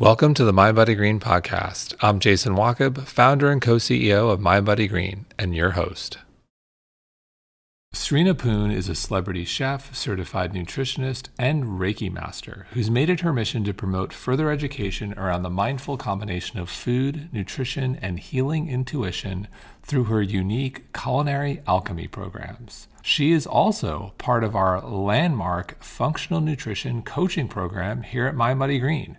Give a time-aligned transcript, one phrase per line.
[0.00, 1.94] Welcome to the mindbodygreen podcast.
[2.00, 6.16] I'm Jason Wachob, founder and co CEO of mindbodygreen, and your host.
[7.92, 13.30] Serena Poon is a celebrity chef, certified nutritionist, and Reiki master who's made it her
[13.30, 19.48] mission to promote further education around the mindful combination of food, nutrition, and healing intuition
[19.82, 22.88] through her unique culinary alchemy programs.
[23.02, 29.18] She is also part of our landmark functional nutrition coaching program here at My Green.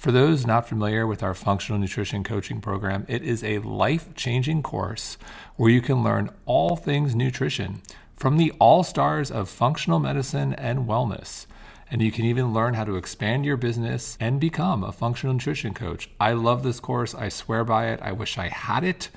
[0.00, 4.62] For those not familiar with our functional nutrition coaching program, it is a life changing
[4.62, 5.18] course
[5.56, 7.82] where you can learn all things nutrition
[8.16, 11.44] from the all stars of functional medicine and wellness.
[11.90, 15.74] And you can even learn how to expand your business and become a functional nutrition
[15.74, 16.08] coach.
[16.18, 17.14] I love this course.
[17.14, 18.00] I swear by it.
[18.00, 19.10] I wish I had it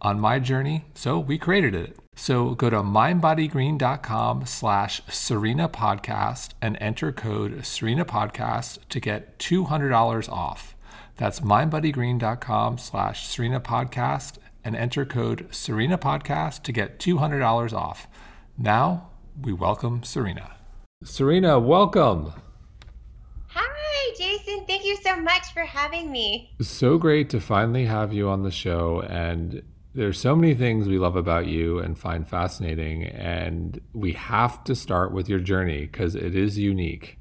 [0.00, 0.84] on my journey.
[0.94, 1.98] So we created it.
[2.18, 10.28] So go to mindbodygreen.com slash Serena podcast and enter code Serena podcast to get $200
[10.28, 10.74] off.
[11.16, 18.08] That's mindbodygreen.com slash Serena podcast and enter code Serena podcast to get $200 off.
[18.58, 19.10] Now
[19.40, 20.56] we welcome Serena.
[21.04, 22.32] Serena, welcome.
[23.46, 24.66] Hi, Jason.
[24.66, 26.50] Thank you so much for having me.
[26.60, 29.62] So great to finally have you on the show and
[29.98, 34.76] there's so many things we love about you and find fascinating and we have to
[34.76, 37.18] start with your journey because it is unique.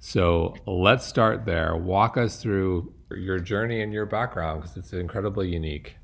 [0.00, 1.76] So let's start there.
[1.76, 5.96] Walk us through your journey and your background because it's incredibly unique.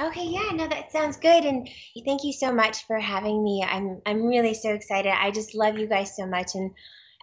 [0.00, 1.68] Okay yeah no that sounds good and
[2.06, 3.64] thank you so much for having me.
[3.68, 5.12] I'm i'm really so excited.
[5.12, 6.70] I just love you guys so much and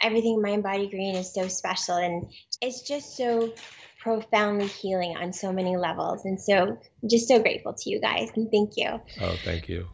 [0.01, 2.29] everything mind body green is so special and
[2.61, 3.53] it's just so
[3.99, 6.25] profoundly healing on so many levels.
[6.25, 9.01] And so I'm just so grateful to you guys and thank you.
[9.21, 9.87] Oh, thank you.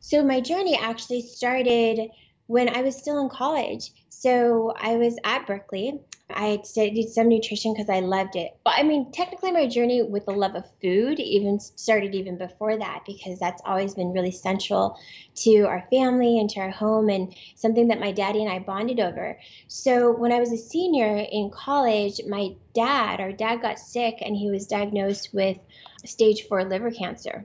[0.00, 2.10] So my journey actually started
[2.46, 3.90] when I was still in college.
[4.10, 8.56] So I was at Berkeley I studied some nutrition because I loved it.
[8.64, 12.76] But I mean, technically, my journey with the love of food even started even before
[12.78, 14.98] that because that's always been really central
[15.36, 19.00] to our family and to our home and something that my daddy and I bonded
[19.00, 19.38] over.
[19.68, 24.34] So when I was a senior in college, my dad, our dad got sick and
[24.34, 25.58] he was diagnosed with
[26.06, 27.44] stage four liver cancer.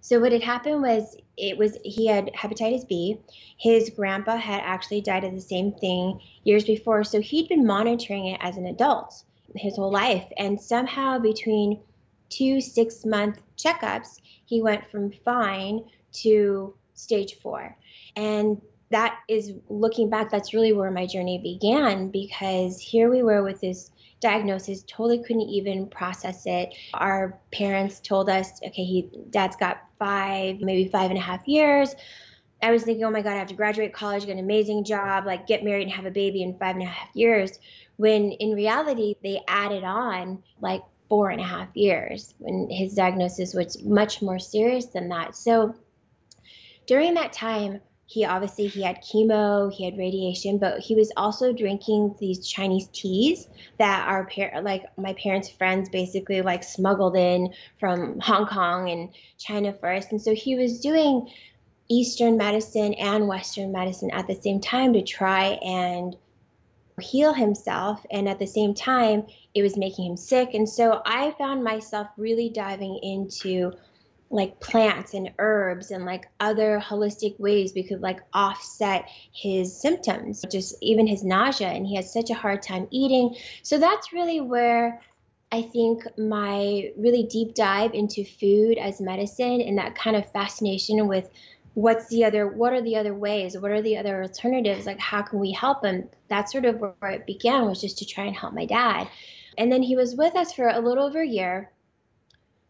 [0.00, 3.18] So what had happened was it was he had hepatitis B.
[3.56, 8.26] His grandpa had actually died of the same thing years before, so he'd been monitoring
[8.26, 9.24] it as an adult
[9.56, 10.26] his whole life.
[10.36, 11.80] And somehow between
[12.28, 17.76] two six month checkups, he went from fine to stage four.
[18.16, 23.42] And that is looking back, that's really where my journey began because here we were
[23.42, 23.90] with this
[24.20, 26.74] diagnosis, totally couldn't even process it.
[26.94, 31.94] Our parents told us, okay, he dad's got five, maybe five and a half years.
[32.62, 35.24] I was thinking, oh my God, I have to graduate college, get an amazing job,
[35.24, 37.58] like get married and have a baby in five and a half years.
[37.96, 43.54] When in reality, they added on like four and a half years when his diagnosis
[43.54, 45.36] was much more serious than that.
[45.36, 45.74] So
[46.86, 51.52] during that time, he obviously he had chemo he had radiation but he was also
[51.52, 53.46] drinking these chinese teas
[53.78, 59.10] that our par- like my parents friends basically like smuggled in from hong kong and
[59.38, 60.12] china first.
[60.12, 61.28] And so he was doing
[61.88, 66.16] eastern medicine and western medicine at the same time to try and
[67.00, 68.04] heal himself.
[68.10, 70.54] And at the same time it was making him sick.
[70.54, 73.72] And so i found myself really diving into
[74.30, 80.44] like plants and herbs and like other holistic ways we could like offset his symptoms
[80.50, 83.34] just even his nausea and he has such a hard time eating.
[83.62, 85.00] So that's really where
[85.52, 91.08] i think my really deep dive into food as medicine and that kind of fascination
[91.08, 91.28] with
[91.74, 93.56] what's the other what are the other ways?
[93.56, 94.86] What are the other alternatives?
[94.86, 96.08] Like how can we help him?
[96.28, 99.08] That's sort of where it began was just to try and help my dad.
[99.58, 101.70] And then he was with us for a little over a year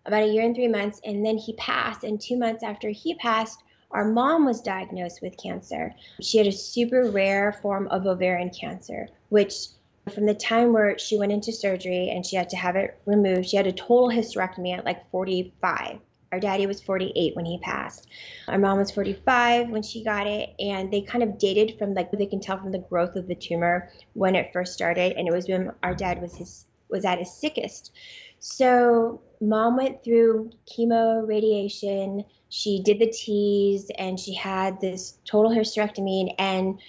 [0.07, 2.05] about a year and three months, and then he passed.
[2.05, 5.95] And two months after he passed, our mom was diagnosed with cancer.
[6.21, 9.67] She had a super rare form of ovarian cancer, which
[10.15, 13.49] from the time where she went into surgery and she had to have it removed,
[13.49, 15.99] she had a total hysterectomy at like 45.
[16.33, 18.07] Our daddy was 48 when he passed.
[18.47, 22.13] Our mom was 45 when she got it, and they kind of dated from like
[22.13, 25.35] they can tell from the growth of the tumor when it first started, and it
[25.35, 27.93] was when our dad was his was at his sickest.
[28.41, 32.25] So mom went through chemo, radiation.
[32.49, 36.81] She did the teas and she had this total hysterectomy and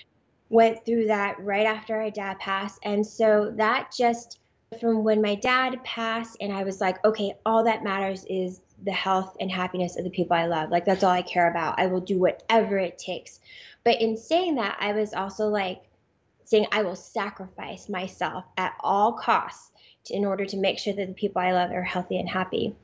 [0.49, 2.79] went through that right after our dad passed.
[2.83, 4.39] And so that just
[4.79, 8.91] from when my dad passed and I was like, okay, all that matters is the
[8.91, 10.69] health and happiness of the people I love.
[10.71, 11.79] Like that's all I care about.
[11.79, 13.41] I will do whatever it takes.
[13.83, 15.83] But in saying that, I was also like
[16.45, 19.70] saying I will sacrifice myself at all costs
[20.05, 22.75] to, in order to make sure that the people I love are healthy and happy.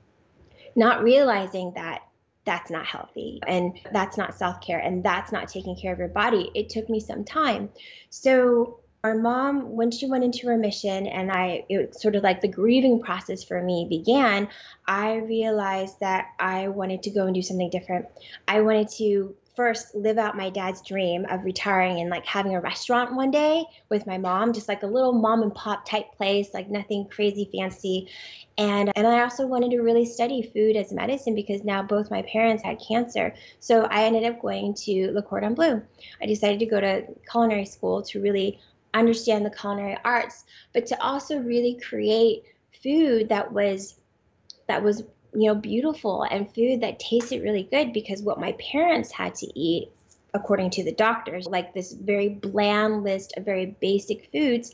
[0.76, 2.02] Not realizing that
[2.46, 6.08] that's not healthy and that's not self care and that's not taking care of your
[6.08, 6.50] body.
[6.56, 7.70] It took me some time.
[8.10, 12.48] So, our mom, when she went into remission and I, it sort of like the
[12.48, 14.50] grieving process for me began,
[14.88, 18.08] I realized that I wanted to go and do something different.
[18.48, 22.62] I wanted to first live out my dad's dream of retiring and like having a
[22.62, 26.54] restaurant one day with my mom, just like a little mom and pop type place,
[26.54, 28.08] like nothing crazy fancy.
[28.60, 32.22] And and I also wanted to really study food as medicine because now both my
[32.22, 33.34] parents had cancer.
[33.60, 35.82] So I ended up going to Le Cordon Bleu.
[36.22, 38.60] I decided to go to culinary school to really
[38.94, 42.44] understand the culinary arts, but to also really create
[42.84, 43.96] food that was
[44.68, 45.04] that was
[45.34, 49.60] you know, beautiful and food that tasted really good because what my parents had to
[49.60, 49.92] eat
[50.34, 54.74] according to the doctors, like this very bland list of very basic foods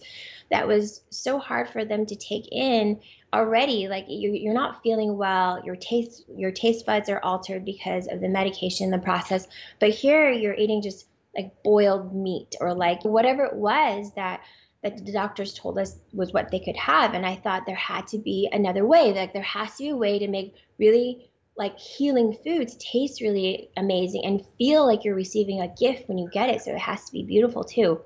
[0.50, 3.00] that was so hard for them to take in
[3.34, 8.22] already like you're, not feeling well your taste your taste buds are altered because of
[8.22, 9.48] the medication the process
[9.80, 14.42] but here you're eating just like boiled meat or like whatever it was that
[14.84, 17.14] that the doctors told us was what they could have.
[17.14, 19.96] And i thought there had to be another way like there has to be a
[19.96, 25.62] way to make really like healing foods taste really amazing and feel like you're receiving
[25.62, 26.62] a gift when you get it.
[26.62, 28.02] So it has to be beautiful too.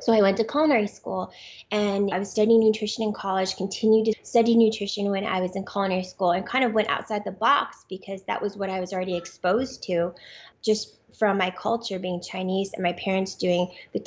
[0.00, 1.32] So I went to culinary school
[1.70, 5.66] and I was studying nutrition in college, continued to study nutrition when I was in
[5.66, 8.92] culinary school, and kind of went outside the box because that was what I was
[8.92, 10.14] already exposed to
[10.62, 14.00] just from my culture being Chinese and my parents doing the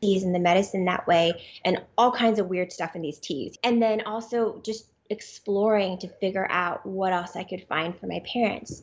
[0.00, 1.32] teas and the medicine that way
[1.64, 3.56] and all kinds of weird stuff in these teas.
[3.62, 8.20] And then also just exploring to figure out what else I could find for my
[8.30, 8.82] parents.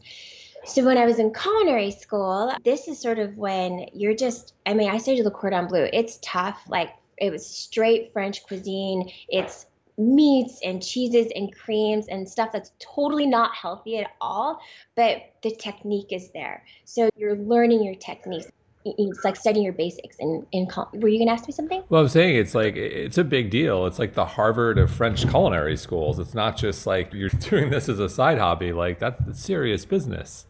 [0.65, 4.73] So when I was in culinary school, this is sort of when you're just I
[4.73, 5.89] mean, I studied the Cordon Bleu.
[5.91, 6.61] It's tough.
[6.67, 9.11] Like it was straight French cuisine.
[9.27, 9.65] It's
[9.97, 14.59] meats and cheeses and creams and stuff that's totally not healthy at all,
[14.95, 16.65] but the technique is there.
[16.85, 18.47] So you're learning your techniques
[18.85, 21.83] it's like studying your basics in in were you gonna ask me something?
[21.89, 23.85] Well i'm saying it's like it's a big deal.
[23.85, 26.19] It's like the harvard of french culinary schools.
[26.19, 28.73] It's not just like you're doing this as a side hobby.
[28.73, 30.45] Like that's serious business.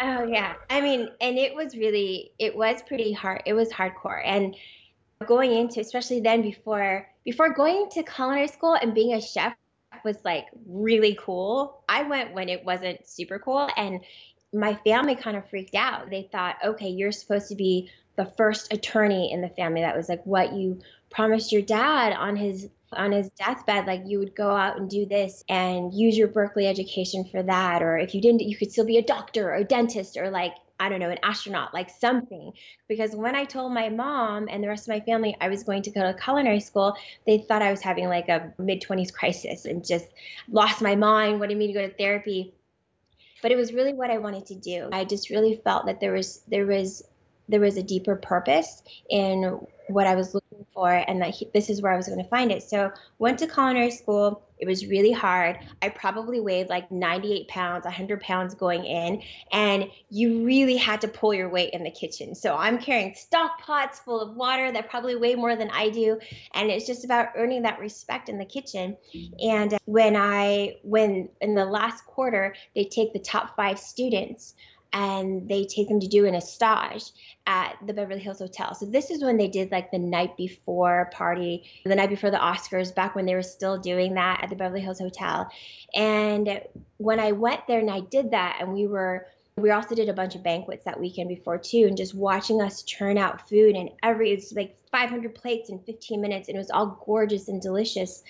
[0.00, 0.54] Oh yeah.
[0.68, 4.22] I mean and it was really it was pretty hard it was hardcore.
[4.24, 4.56] And
[5.26, 9.54] going into especially then before before going to culinary school and being a chef
[10.04, 11.82] was like really cool.
[11.88, 13.68] I went when it wasn't super cool.
[13.76, 14.00] And
[14.52, 16.10] my family kind of freaked out.
[16.10, 19.82] They thought, okay, you're supposed to be the first attorney in the family.
[19.82, 20.80] That was like what you
[21.10, 25.06] promised your dad on his on his deathbed like you would go out and do
[25.06, 28.84] this and use your Berkeley education for that or if you didn't you could still
[28.84, 32.52] be a doctor or a dentist or like I don't know an astronaut like something
[32.88, 35.82] because when I told my mom and the rest of my family I was going
[35.82, 36.96] to go to culinary school
[37.26, 40.06] they thought I was having like a mid 20s crisis and just
[40.48, 42.54] lost my mind wanted me to go to therapy
[43.42, 44.88] but it was really what I wanted to do.
[44.92, 47.02] I just really felt that there was there was
[47.48, 51.68] there was a deeper purpose in what I was looking for, and that he, this
[51.68, 52.62] is where I was going to find it.
[52.62, 54.42] So went to culinary school.
[54.60, 55.58] It was really hard.
[55.80, 59.22] I probably weighed like 98 pounds, 100 pounds going in,
[59.52, 62.34] and you really had to pull your weight in the kitchen.
[62.34, 66.20] So I'm carrying stock pots full of water that probably weigh more than I do,
[66.54, 68.96] and it's just about earning that respect in the kitchen.
[69.42, 74.54] And when I when in the last quarter they take the top five students
[74.92, 77.12] and they take them to do an stage
[77.46, 78.74] at the Beverly Hills Hotel.
[78.74, 82.38] So this is when they did like the night before party, the night before the
[82.38, 85.50] Oscars, back when they were still doing that at the Beverly Hills Hotel.
[85.94, 86.60] And
[86.96, 90.14] when I went there and I did that, and we were we also did a
[90.14, 93.90] bunch of banquets that weekend before too, and just watching us churn out food and
[94.02, 98.22] every it's like 500 plates in 15 minutes, and it was all gorgeous and delicious.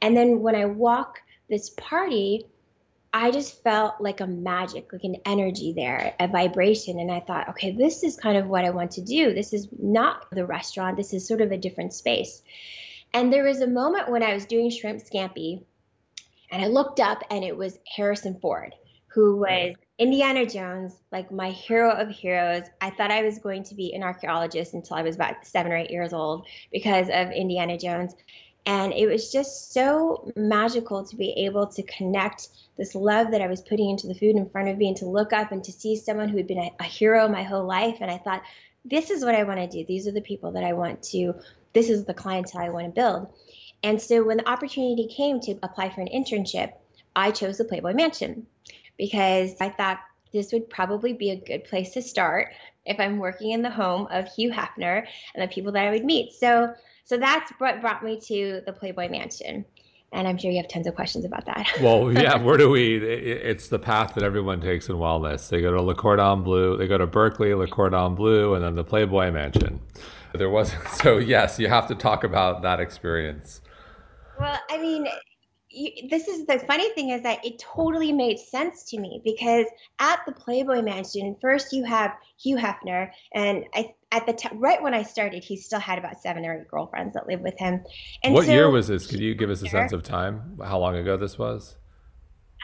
[0.00, 2.46] And then when I walk this party,
[3.16, 7.00] I just felt like a magic, like an energy there, a vibration.
[7.00, 9.32] And I thought, okay, this is kind of what I want to do.
[9.32, 12.42] This is not the restaurant, this is sort of a different space.
[13.14, 15.64] And there was a moment when I was doing shrimp scampi,
[16.50, 18.74] and I looked up, and it was Harrison Ford,
[19.06, 22.64] who was Indiana Jones, like my hero of heroes.
[22.82, 25.76] I thought I was going to be an archaeologist until I was about seven or
[25.76, 28.14] eight years old because of Indiana Jones.
[28.66, 33.46] And it was just so magical to be able to connect this love that I
[33.46, 35.72] was putting into the food in front of me and to look up and to
[35.72, 37.98] see someone who had been a, a hero my whole life.
[38.00, 38.42] And I thought,
[38.84, 39.84] this is what I want to do.
[39.86, 41.34] These are the people that I want to,
[41.72, 43.28] this is the clientele I want to build.
[43.82, 46.72] And so when the opportunity came to apply for an internship,
[47.14, 48.46] I chose the Playboy Mansion
[48.96, 50.00] because I thought
[50.32, 52.52] this would probably be a good place to start
[52.84, 56.04] if I'm working in the home of Hugh Hefner and the people that I would
[56.04, 56.32] meet.
[56.32, 59.64] So so that's what brought me to the Playboy Mansion.
[60.16, 61.70] And I'm sure you have tons of questions about that.
[61.82, 62.96] well, yeah, where do we?
[62.96, 65.50] It's the path that everyone takes in wellness.
[65.50, 68.76] They go to Le Cordon Bleu, they go to Berkeley, Le Cordon Bleu, and then
[68.76, 69.78] the Playboy Mansion.
[70.32, 73.60] There wasn't, so yes, you have to talk about that experience.
[74.40, 75.06] Well, I mean,
[75.68, 79.66] you, this is the funny thing is that it totally made sense to me because
[79.98, 84.82] at the Playboy Mansion, first you have Hugh Hefner, and I at the t- right
[84.82, 87.84] when I started, he still had about seven or eight girlfriends that lived with him.
[88.24, 89.06] And what so, year was this?
[89.06, 90.58] Could you give us a sense of time?
[90.64, 91.76] How long ago this was?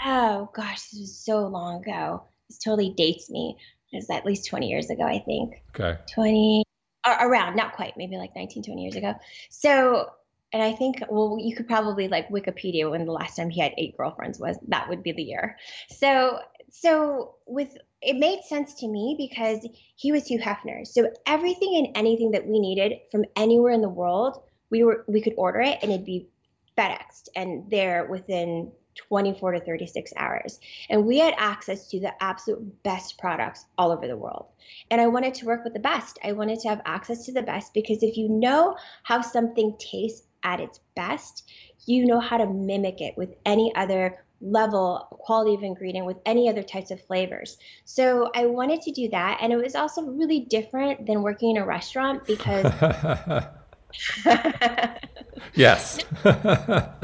[0.05, 2.25] Oh gosh, this was so long ago.
[2.49, 3.57] This totally dates me.
[3.93, 5.55] It was at least 20 years ago, I think.
[5.79, 5.99] Okay.
[6.15, 6.65] 20
[7.07, 9.15] around, not quite, maybe like 19, 20 years ago.
[9.51, 10.11] So
[10.53, 13.73] and I think, well, you could probably like Wikipedia when the last time he had
[13.79, 14.59] eight girlfriends was.
[14.69, 15.57] That would be the year.
[15.89, 16.41] So,
[16.71, 19.67] so with it made sense to me because
[19.97, 20.87] he was Hugh Hefner.
[20.87, 25.21] So everything and anything that we needed from anywhere in the world, we were we
[25.21, 26.29] could order it and it'd be
[26.77, 30.61] FedExed and there within 24 to 36 hours.
[30.91, 34.47] And we had access to the absolute best products all over the world.
[34.91, 36.19] And I wanted to work with the best.
[36.25, 40.27] I wanted to have access to the best because if you know how something tastes
[40.43, 41.51] at its best,
[41.87, 46.49] you know how to mimic it with any other level quality of ingredient with any
[46.49, 47.57] other types of flavors.
[47.85, 51.63] So I wanted to do that and it was also really different than working in
[51.63, 52.65] a restaurant because
[55.55, 55.99] Yes.
[56.25, 56.95] not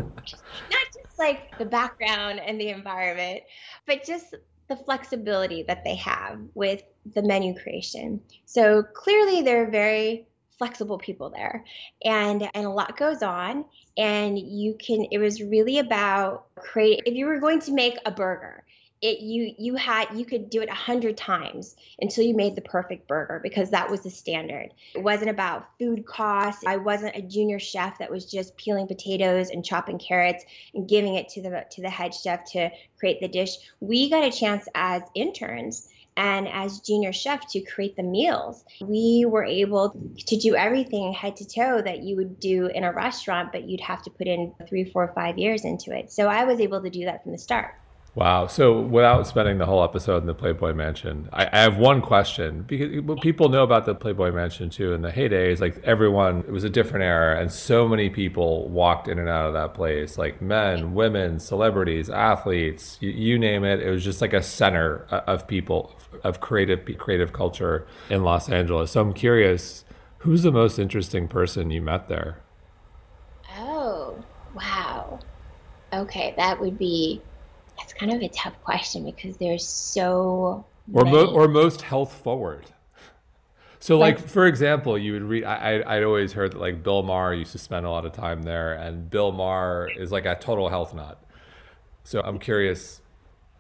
[0.71, 3.43] just like the background and the environment,
[3.87, 4.35] but just
[4.69, 6.83] the flexibility that they have with
[7.15, 8.21] the menu creation.
[8.45, 10.27] So clearly they're very
[10.59, 11.65] flexible people there
[12.05, 13.65] and and a lot goes on
[13.99, 18.11] and you can it was really about create if you were going to make a
[18.11, 18.65] burger
[19.01, 22.63] it you you had you could do it a hundred times until you made the
[22.63, 24.71] perfect burger because that was the standard.
[24.95, 26.65] It wasn't about food costs.
[26.67, 31.15] I wasn't a junior chef that was just peeling potatoes and chopping carrots and giving
[31.15, 33.57] it to the to the head chef to create the dish.
[33.81, 38.65] We got a chance as interns and as junior chef to create the meals.
[38.83, 39.95] We were able
[40.27, 43.81] to do everything head to toe that you would do in a restaurant, but you'd
[43.81, 46.11] have to put in three, four, five years into it.
[46.11, 47.73] So I was able to do that from the start.
[48.15, 48.47] Wow.
[48.49, 52.63] So without spending the whole episode in the Playboy Mansion, I, I, have one question
[52.63, 56.51] because people know about the Playboy Mansion too in the heyday is like everyone, it
[56.51, 60.19] was a different era and so many people walked in and out of that place,
[60.19, 63.81] like men, women, celebrities, athletes, you, you name it.
[63.81, 68.49] It was just like a center uh, of people, of creative, creative culture in Los
[68.49, 68.91] Angeles.
[68.93, 69.85] So I'm curious,
[70.19, 72.41] who's the most interesting person you met there?
[73.57, 74.17] Oh,
[74.57, 75.21] wow.
[75.93, 76.35] Okay.
[76.37, 77.23] That would be
[77.89, 82.67] that's kind of a tough question because there's so or mo- or most health forward.
[83.81, 85.45] So, like, like for example, you would read.
[85.45, 88.43] I I'd always heard that like Bill Maher used to spend a lot of time
[88.43, 91.23] there, and Bill Maher is like a total health nut.
[92.05, 93.01] So I'm curious.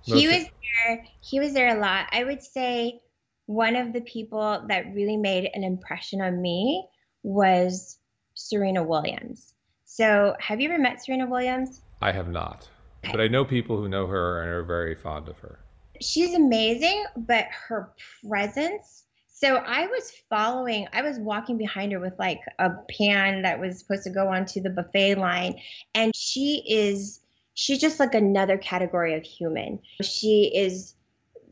[0.03, 0.47] He was
[0.87, 1.05] there.
[1.21, 2.07] He was there a lot.
[2.13, 3.01] I would say
[3.47, 6.87] one of the people that really made an impression on me
[7.23, 7.99] was
[8.35, 9.55] Serena Williams.
[9.85, 11.81] So, have you ever met Serena Williams?
[12.01, 12.69] I have not.
[13.03, 15.59] But I know people who know her and are very fond of her.
[16.01, 17.93] She's amazing, but her
[18.29, 19.05] presence.
[19.27, 23.79] So I was following, I was walking behind her with like a pan that was
[23.79, 25.61] supposed to go onto the buffet line.
[25.95, 27.21] And she is,
[27.55, 29.79] she's just like another category of human.
[30.03, 30.95] She is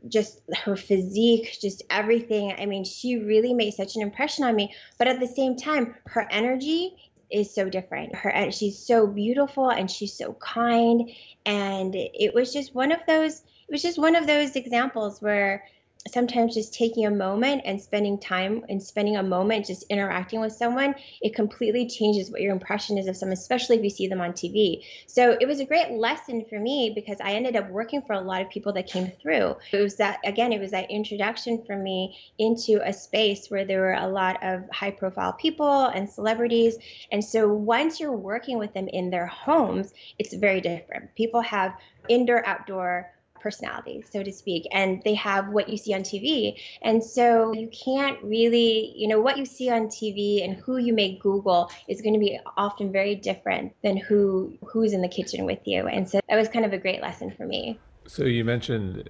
[0.09, 2.53] just her physique, just everything.
[2.57, 4.73] I mean, she really made such an impression on me.
[4.97, 6.97] But at the same time, her energy
[7.29, 8.15] is so different.
[8.15, 11.09] Her and she's so beautiful and she's so kind
[11.45, 15.65] and it was just one of those it was just one of those examples where
[16.07, 20.53] sometimes just taking a moment and spending time and spending a moment just interacting with
[20.53, 24.21] someone, it completely changes what your impression is of someone, especially if you see them
[24.21, 24.83] on TV.
[25.07, 28.21] So it was a great lesson for me because I ended up working for a
[28.21, 29.55] lot of people that came through.
[29.71, 33.81] It was that, again, it was that introduction for me into a space where there
[33.81, 36.77] were a lot of high profile people and celebrities.
[37.11, 41.13] And so once you're working with them in their homes, it's very different.
[41.15, 41.73] People have
[42.07, 46.59] indoor, outdoor, personality, so to speak, and they have what you see on TV.
[46.81, 50.93] And so you can't really, you know, what you see on TV and who you
[50.93, 55.45] may Google is going to be often very different than who who's in the kitchen
[55.45, 55.87] with you.
[55.87, 57.79] And so that was kind of a great lesson for me.
[58.07, 59.03] So you mentioned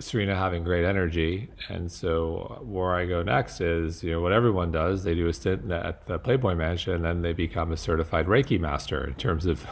[0.00, 1.50] Serena having great energy.
[1.68, 5.32] And so where I go next is, you know, what everyone does, they do a
[5.32, 9.46] stint at the Playboy Mansion and then they become a certified Reiki master in terms
[9.46, 9.66] of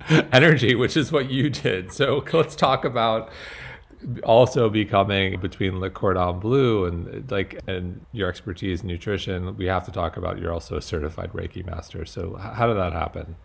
[0.32, 1.92] energy, which is what you did.
[1.92, 3.30] So let's talk about
[4.24, 9.56] also becoming between Le Cordon Bleu and like and your expertise in nutrition.
[9.56, 12.04] We have to talk about you're also a certified Reiki master.
[12.04, 13.36] So how did that happen?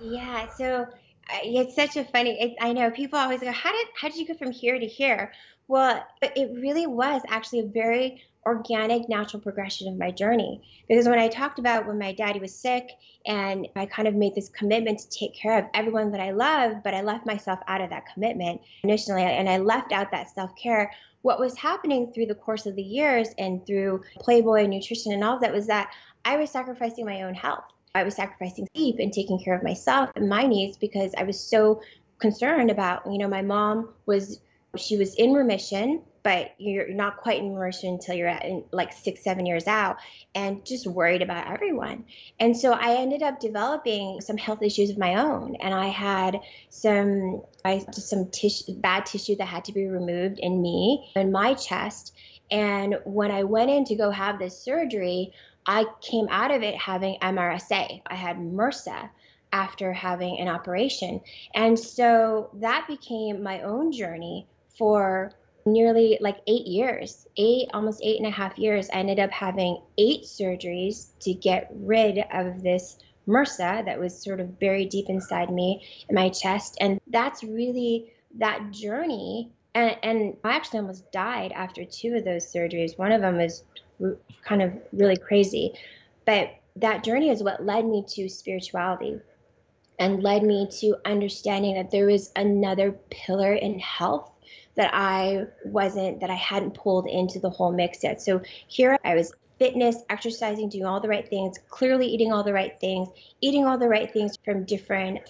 [0.00, 0.86] Yeah, so
[1.30, 2.40] uh, it's such a funny.
[2.40, 4.86] It, I know people always go, "How did how did you go from here to
[4.86, 5.32] here?"
[5.66, 10.60] Well, it really was actually a very organic, natural progression of my journey.
[10.88, 12.90] Because when I talked about when my daddy was sick
[13.26, 16.82] and I kind of made this commitment to take care of everyone that I love,
[16.84, 20.54] but I left myself out of that commitment initially and I left out that self
[20.56, 20.92] care.
[21.22, 25.36] What was happening through the course of the years and through Playboy nutrition and all
[25.36, 25.90] of that was that
[26.26, 27.64] I was sacrificing my own health.
[27.94, 31.40] I was sacrificing sleep and taking care of myself and my needs because I was
[31.40, 31.80] so
[32.18, 34.40] concerned about, you know, my mom was
[34.76, 38.94] she was in remission but you're not quite in remission until you're at in like
[38.94, 39.98] six, seven years out,
[40.34, 42.06] and just worried about everyone.
[42.40, 46.40] And so I ended up developing some health issues of my own, and I had
[46.70, 51.52] some I some tissue, bad tissue that had to be removed in me in my
[51.54, 52.16] chest.
[52.50, 55.34] And when I went in to go have this surgery,
[55.66, 58.00] I came out of it having MRSA.
[58.06, 59.10] I had MRSA
[59.52, 61.20] after having an operation.
[61.54, 65.32] And so that became my own journey for
[65.66, 68.90] nearly like eight years, eight, almost eight and a half years.
[68.90, 74.40] I ended up having eight surgeries to get rid of this MRSA that was sort
[74.40, 76.76] of buried deep inside me in my chest.
[76.80, 79.50] And that's really that journey.
[79.74, 82.98] And, and I actually almost died after two of those surgeries.
[82.98, 83.64] One of them was
[84.44, 85.74] kind of really crazy.
[86.26, 89.20] But that journey is what led me to spirituality
[89.98, 94.33] and led me to understanding that there was another pillar in health
[94.76, 98.20] that I wasn't, that I hadn't pulled into the whole mix yet.
[98.20, 102.52] So here I was fitness, exercising, doing all the right things, clearly eating all the
[102.52, 103.08] right things,
[103.40, 105.20] eating all the right things from different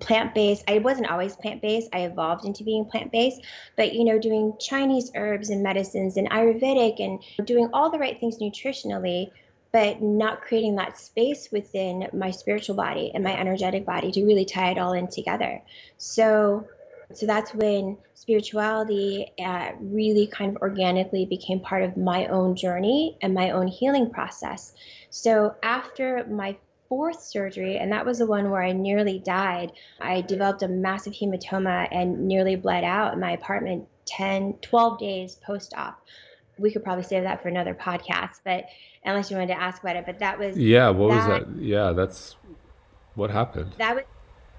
[0.00, 0.64] plant-based.
[0.66, 1.88] I wasn't always plant-based.
[1.92, 3.40] I evolved into being plant-based,
[3.76, 8.18] but you know, doing Chinese herbs and medicines and Ayurvedic and doing all the right
[8.18, 9.30] things nutritionally,
[9.72, 14.44] but not creating that space within my spiritual body and my energetic body to really
[14.44, 15.62] tie it all in together.
[15.96, 16.66] So
[17.14, 23.18] so that's when spirituality uh, really kind of organically became part of my own journey
[23.22, 24.74] and my own healing process.
[25.10, 26.56] So after my
[26.88, 31.14] fourth surgery, and that was the one where I nearly died, I developed a massive
[31.14, 36.00] hematoma and nearly bled out in my apartment 10, 12 days post op.
[36.58, 38.66] We could probably save that for another podcast, but
[39.04, 40.56] unless you wanted to ask about it, but that was.
[40.58, 41.62] Yeah, what that, was that?
[41.62, 42.36] Yeah, that's
[43.14, 43.74] what happened.
[43.78, 44.04] That was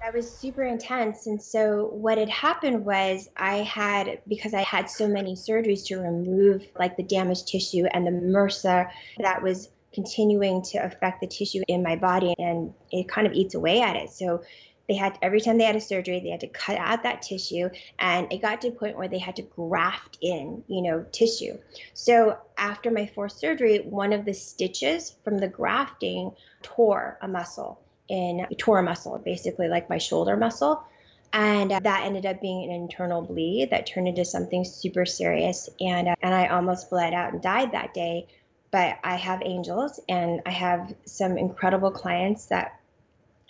[0.04, 1.26] that was super intense.
[1.26, 5.96] And so what had happened was I had because I had so many surgeries to
[5.96, 8.90] remove like the damaged tissue and the MRSA
[9.20, 13.54] that was continuing to affect the tissue in my body and it kind of eats
[13.54, 14.10] away at it.
[14.10, 14.42] So
[14.88, 17.70] they had every time they had a surgery they had to cut out that tissue
[17.98, 21.56] and it got to a point where they had to graft in you know tissue
[21.94, 27.80] so after my fourth surgery one of the stitches from the grafting tore a muscle
[28.08, 30.84] in a muscle, basically like my shoulder muscle.
[31.32, 35.68] And uh, that ended up being an internal bleed that turned into something super serious.
[35.80, 38.28] And, uh, and I almost bled out and died that day.
[38.70, 42.80] But I have angels and I have some incredible clients that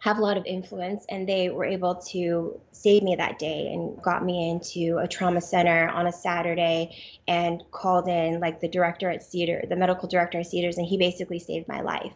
[0.04, 4.02] have a lot of influence and they were able to save me that day and
[4.02, 6.94] got me into a trauma center on a Saturday
[7.26, 10.98] and called in like the director at Cedar, the medical director at Cedars, and he
[10.98, 12.12] basically saved my life.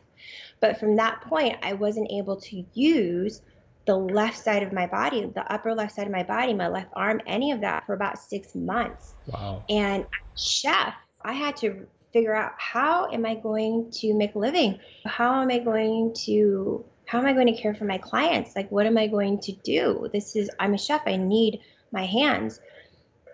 [0.61, 3.43] But from that point, I wasn't able to use
[3.87, 6.91] the left side of my body, the upper left side of my body, my left
[6.95, 9.15] arm, any of that for about six months.
[9.27, 9.65] Wow.
[9.69, 10.05] And
[10.37, 14.79] chef, I had to figure out how am I going to make a living?
[15.07, 18.55] How am I going to how am I going to care for my clients?
[18.55, 20.09] Like what am I going to do?
[20.13, 21.03] This is I'm a chef.
[21.07, 22.61] I need my hands.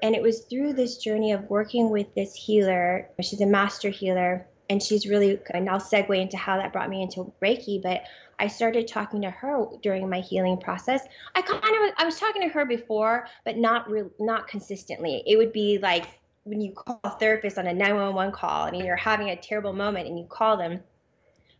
[0.02, 3.08] And it was through this journey of working with this healer.
[3.20, 7.02] She's a master healer and she's really and i'll segue into how that brought me
[7.02, 8.02] into reiki but
[8.38, 11.02] i started talking to her during my healing process
[11.34, 15.36] i kind of i was talking to her before but not real not consistently it
[15.36, 16.06] would be like
[16.44, 20.06] when you call a therapist on a 911 call and you're having a terrible moment
[20.06, 20.80] and you call them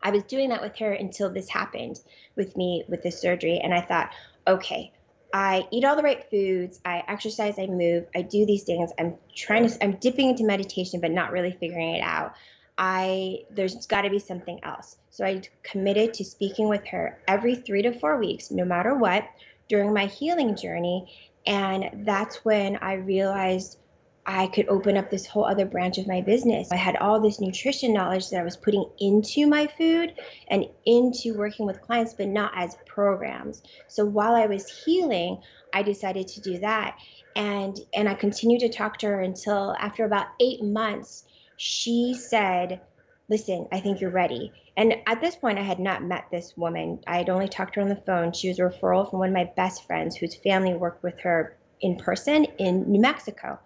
[0.03, 2.01] i was doing that with her until this happened
[2.37, 4.11] with me with this surgery and i thought
[4.47, 4.93] okay
[5.37, 8.93] I eat all the right foods, I exercise, I move, I do these things.
[9.01, 12.35] I'm trying to I'm dipping into meditation but not really figuring it out.
[12.77, 14.97] I there's got to be something else.
[15.11, 19.25] So I committed to speaking with her every 3 to 4 weeks no matter what
[19.69, 21.09] during my healing journey
[21.47, 23.79] and that's when I realized
[24.27, 26.73] I could open up this whole other branch of my business.
[26.73, 30.15] I had all this nutrition knowledge that I was putting into my food
[30.49, 33.63] and into working with clients, but not as programs.
[33.87, 35.43] So while I was healing,
[35.75, 36.97] I decided to do that.
[37.37, 41.25] And and I continued to talk to her until after about eight months,
[41.57, 42.81] she said,
[43.29, 44.53] listen, I think you're ready.
[44.77, 47.01] And at this point, I had not met this woman.
[47.07, 48.33] I had only talked to her on the phone.
[48.33, 51.57] She was a referral from one of my best friends whose family worked with her
[51.81, 53.59] in person in New Mexico.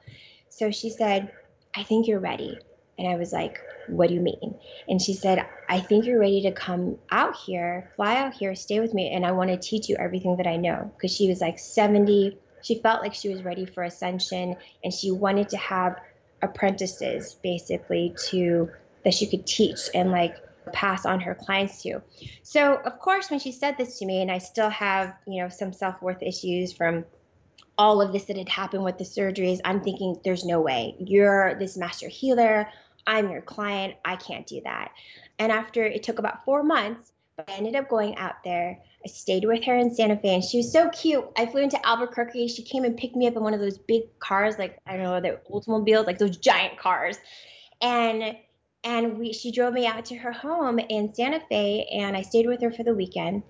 [0.51, 1.33] So she said,
[1.74, 2.59] I think you're ready.
[2.98, 4.59] And I was like, What do you mean?
[4.88, 8.81] And she said, I think you're ready to come out here, fly out here, stay
[8.81, 10.90] with me, and I want to teach you everything that I know.
[10.96, 12.37] Because she was like 70.
[12.62, 16.01] She felt like she was ready for ascension and she wanted to have
[16.42, 18.70] apprentices basically to
[19.05, 20.37] that she could teach and like
[20.72, 22.03] pass on her clients to.
[22.42, 25.48] So, of course, when she said this to me, and I still have, you know,
[25.48, 27.05] some self worth issues from
[27.77, 30.96] all of this that had happened with the surgeries, I'm thinking, there's no way.
[30.98, 32.68] You're this master healer.
[33.07, 33.94] I'm your client.
[34.05, 34.92] I can't do that.
[35.38, 38.81] And after it took about four months, but I ended up going out there.
[39.09, 41.25] Stayed with her in Santa Fe and she was so cute.
[41.37, 42.49] I flew into Albuquerque.
[42.49, 45.05] She came and picked me up in one of those big cars, like, I don't
[45.05, 47.18] know, the Oldsmobiles, like those giant cars.
[47.81, 48.37] And
[48.85, 52.47] and we she drove me out to her home in Santa Fe and I stayed
[52.47, 53.42] with her for the weekend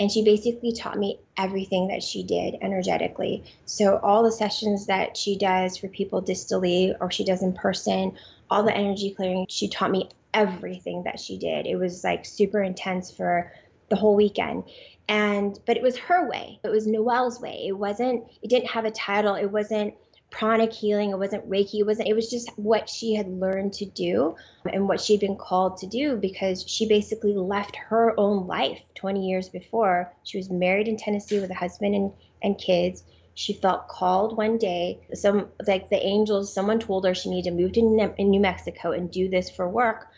[0.00, 3.44] and she basically taught me everything that she did energetically.
[3.64, 8.16] So all the sessions that she does for people distally or she does in person,
[8.50, 11.66] all the energy clearing, she taught me everything that she did.
[11.66, 13.52] It was like super intense for
[13.88, 14.64] the whole weekend.
[15.08, 16.60] And but it was her way.
[16.64, 17.64] It was Noelle's way.
[17.66, 19.34] It wasn't it didn't have a title.
[19.34, 19.94] It wasn't
[20.34, 21.10] pranic healing.
[21.10, 21.80] It wasn't Reiki.
[21.80, 25.36] It wasn't, it was just what she had learned to do and what she'd been
[25.36, 30.12] called to do because she basically left her own life 20 years before.
[30.24, 33.04] She was married in Tennessee with a husband and, and kids.
[33.34, 35.06] She felt called one day.
[35.14, 37.82] Some like the angels, someone told her she needed to move to
[38.24, 40.08] New Mexico and do this for work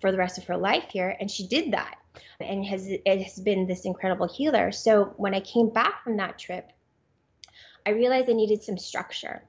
[0.00, 1.96] for the rest of her life here, and she did that,
[2.40, 4.72] and has it has been this incredible healer.
[4.72, 6.72] So when I came back from that trip,
[7.86, 9.42] I realized I needed some structure.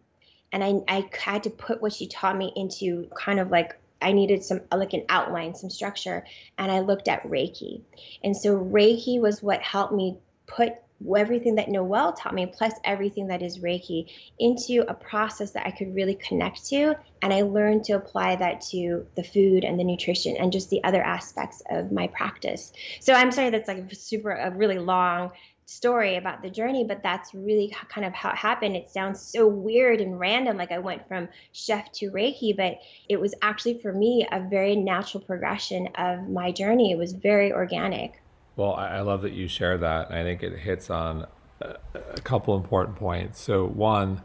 [0.52, 4.14] And I, I had to put what she taught me into kind of like I
[4.14, 6.26] needed some like an outline, some structure,
[6.58, 7.82] and I looked at Reiki.
[8.24, 10.74] And so Reiki was what helped me put
[11.16, 15.72] everything that Noel taught me, plus everything that is Reiki, into a process that I
[15.72, 16.96] could really connect to.
[17.22, 20.84] And I learned to apply that to the food and the nutrition and just the
[20.84, 22.74] other aspects of my practice.
[23.00, 25.32] So I'm sorry that's like a super, a really long
[25.70, 28.76] story about the journey, but that's really kind of how it happened.
[28.76, 33.20] It sounds so weird and random, like I went from chef to Reiki, but it
[33.20, 36.92] was actually for me a very natural progression of my journey.
[36.92, 38.22] It was very organic.
[38.60, 40.12] Well, I love that you share that.
[40.12, 41.26] I think it hits on
[41.62, 43.40] a couple important points.
[43.40, 44.22] So, one,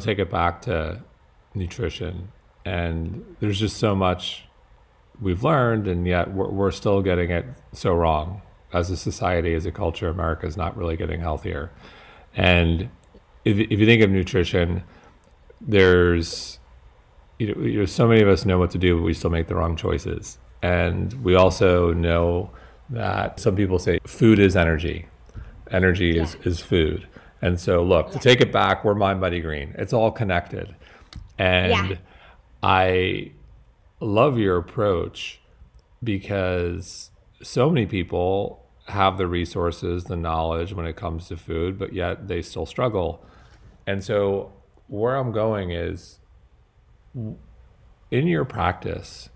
[0.00, 1.02] take it back to
[1.54, 2.32] nutrition.
[2.64, 4.46] And there's just so much
[5.20, 8.40] we've learned, and yet we're, we're still getting it so wrong
[8.72, 11.70] as a society, as a culture, America is not really getting healthier.
[12.34, 12.88] And
[13.44, 14.82] if, if you think of nutrition,
[15.60, 16.58] there's
[17.38, 19.28] you know, you know, so many of us know what to do, but we still
[19.28, 20.38] make the wrong choices.
[20.62, 22.50] And we also know
[22.90, 25.06] that some people say food is energy,
[25.70, 26.22] energy yeah.
[26.22, 27.06] is, is food.
[27.40, 28.12] And so, look, yeah.
[28.14, 29.74] to take it back, we're mind, body, green.
[29.78, 30.74] It's all connected.
[31.38, 31.96] And yeah.
[32.62, 33.32] I
[34.00, 35.40] love your approach
[36.02, 37.10] because
[37.42, 42.26] so many people have the resources, the knowledge when it comes to food, but yet
[42.28, 43.24] they still struggle.
[43.86, 44.52] And so,
[44.88, 46.18] where I'm going is
[47.14, 49.28] in your practice,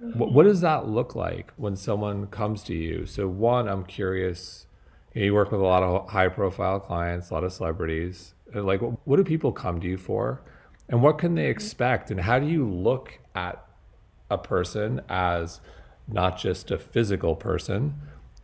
[0.00, 3.06] what, what, does that look like when someone comes to you?
[3.06, 4.66] So, one, I'm curious.
[5.14, 8.34] You, know, you work with a lot of high profile clients, a lot of celebrities.
[8.54, 10.42] Uh, like, what, what do people come to you for?
[10.88, 11.50] And what can they mm-hmm.
[11.50, 12.10] expect?
[12.10, 13.64] And how do you look at
[14.30, 15.60] a person as
[16.08, 17.94] not just a physical person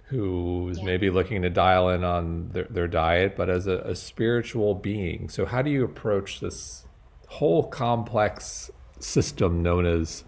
[0.09, 0.85] who's yeah.
[0.85, 5.29] maybe looking to dial in on their, their diet, but as a, a spiritual being.
[5.29, 6.85] So, how do you approach this
[7.29, 10.25] whole complex system known as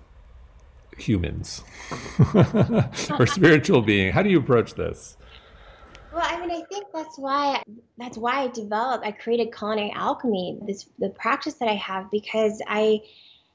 [1.01, 1.63] humans
[3.19, 4.13] or spiritual being?
[4.13, 5.17] How do you approach this?
[6.13, 7.63] Well, I mean, I think that's why
[7.99, 9.05] that's why I developed.
[9.05, 13.01] I created culinary alchemy, this the practice that I have because I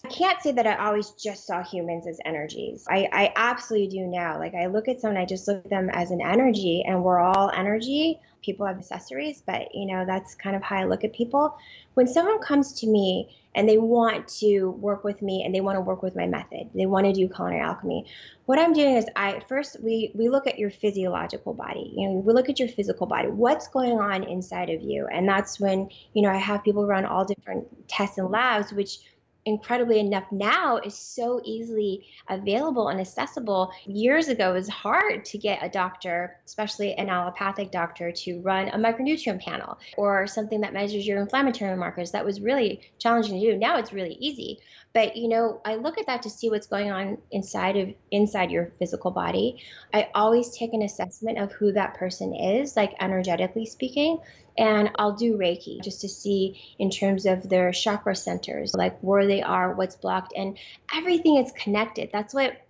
[0.05, 2.85] I can't say that I always just saw humans as energies.
[2.89, 4.37] I, I absolutely do now.
[4.37, 7.19] Like I look at someone, I just look at them as an energy, and we're
[7.19, 8.19] all energy.
[8.41, 11.57] People have accessories, but you know that's kind of how I look at people.
[11.93, 15.77] When someone comes to me and they want to work with me and they want
[15.77, 18.05] to work with my method, they want to do culinary alchemy.
[18.45, 21.93] What I'm doing is I first we we look at your physiological body.
[21.95, 23.29] You know, we look at your physical body.
[23.29, 27.05] What's going on inside of you, and that's when you know I have people run
[27.05, 28.99] all different tests and labs, which
[29.45, 33.71] incredibly enough now is so easily available and accessible.
[33.85, 38.69] Years ago, it was hard to get a doctor, especially an allopathic doctor, to run
[38.69, 42.11] a micronutrient panel or something that measures your inflammatory markers.
[42.11, 43.57] That was really challenging to do.
[43.57, 44.59] Now it's really easy.
[44.93, 48.51] But you know, I look at that to see what's going on inside of inside
[48.51, 49.63] your physical body.
[49.93, 54.19] I always take an assessment of who that person is, like energetically speaking,
[54.57, 59.25] and I'll do Reiki just to see in terms of their chakra centers, like where
[59.25, 60.57] they are, what's blocked, and
[60.93, 62.09] everything is connected.
[62.13, 62.61] That's what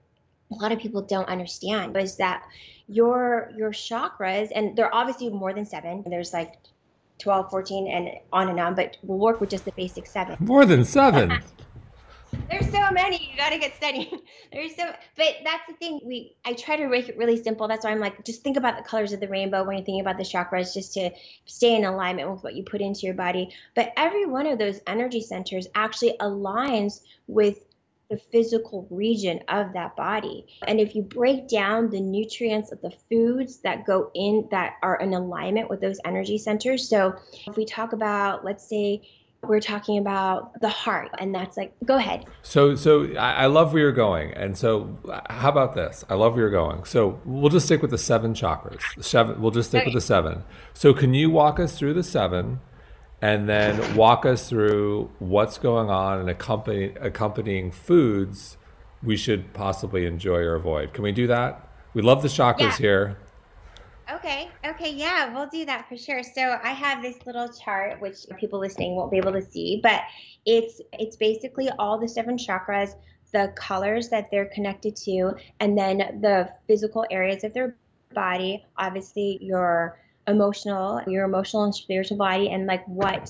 [0.52, 2.44] a lot of people don't understand is that
[2.88, 6.56] your your chakras and they're obviously more than seven there's like
[7.20, 10.66] 12 14 and on and on but we'll work with just the basic seven more
[10.66, 11.42] than seven
[12.50, 13.30] There's so many.
[13.32, 14.20] You got to get studying.
[14.54, 16.02] There's so, but that's the thing.
[16.04, 17.68] We I try to make it really simple.
[17.68, 20.02] That's why I'm like, just think about the colors of the rainbow when you're thinking
[20.02, 21.12] about the chakras, just to
[21.46, 23.54] stay in alignment with what you put into your body.
[23.76, 27.60] But every one of those energy centers actually aligns with
[28.10, 30.46] the physical region of that body.
[30.68, 34.98] And if you break down the nutrients of the foods that go in that are
[34.98, 36.88] in alignment with those energy centers.
[36.88, 37.16] So
[37.48, 39.02] if we talk about, let's say,
[39.44, 42.26] we're talking about the heart and that's like go ahead.
[42.42, 44.98] So so i love where you're going and so
[45.30, 46.04] how about this?
[46.10, 46.86] I love where you're going.
[46.86, 48.82] So we'll just stick with the seven chakras.
[48.96, 49.88] The seven we'll just stick okay.
[49.88, 50.44] with the seven.
[50.74, 52.60] So can you walk us through the seven
[53.22, 58.58] and then walk us through what's going on and accompany, accompanying foods
[59.02, 60.94] we should possibly enjoy or avoid?
[60.94, 61.70] Can we do that?
[61.94, 62.78] We love the chakras yeah.
[62.78, 63.18] here
[64.12, 64.50] Okay.
[64.66, 64.94] Okay.
[64.94, 66.24] Yeah, we'll do that for sure.
[66.24, 70.02] So I have this little chart, which people listening won't be able to see, but
[70.46, 72.92] it's it's basically all the seven chakras,
[73.32, 77.78] the colors that they're connected to, and then the physical areas of their
[78.14, 78.66] body.
[78.78, 83.30] Obviously, your emotional, your emotional and spiritual body, and like what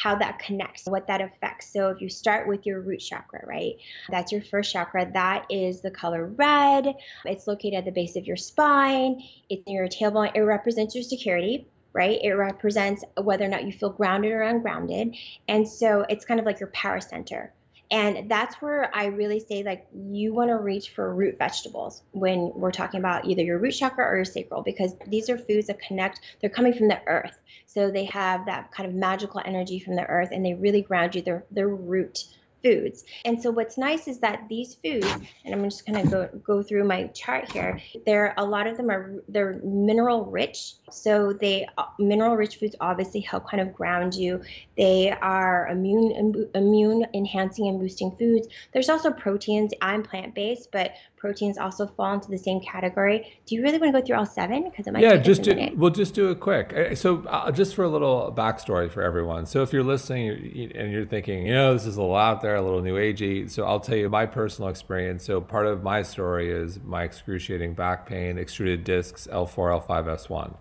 [0.00, 1.70] how that connects, what that affects.
[1.72, 3.74] So if you start with your root chakra, right?
[4.08, 5.10] That's your first chakra.
[5.12, 6.94] That is the color red.
[7.26, 9.22] It's located at the base of your spine.
[9.50, 10.34] It's in your tailbone.
[10.34, 12.20] It represents your security right?
[12.22, 15.16] It represents whether or not you feel grounded or ungrounded.
[15.48, 17.52] And so it's kind of like your power center.
[17.90, 22.52] And that's where I really say, like, you want to reach for root vegetables when
[22.54, 25.80] we're talking about either your root chakra or your sacral, because these are foods that
[25.80, 27.36] connect, they're coming from the earth.
[27.66, 31.16] So they have that kind of magical energy from the earth and they really ground
[31.16, 31.22] you.
[31.22, 32.24] They're, they're root
[32.62, 33.04] foods.
[33.24, 35.12] And so what's nice is that these foods,
[35.44, 37.80] and I'm just gonna go go through my chart here.
[38.06, 40.74] There, a lot of them are they're mineral rich.
[40.90, 41.66] So they
[41.98, 44.42] mineral rich foods obviously help kind of ground you.
[44.76, 48.48] They are immune immune enhancing and boosting foods.
[48.72, 49.72] There's also proteins.
[49.80, 53.38] I'm plant based, but proteins also fall into the same category.
[53.44, 54.64] Do you really want to go through all seven?
[54.64, 56.72] Because it might yeah, just do, we'll just do it quick.
[56.72, 59.44] Uh, so uh, just for a little backstory for everyone.
[59.44, 62.56] So if you're listening and you're thinking, you know, this is a lot out there,
[62.56, 63.50] a little new agey.
[63.50, 65.24] So I'll tell you my personal experience.
[65.24, 70.56] So part of my story is my excruciating back pain, extruded discs, L4, L5, S1.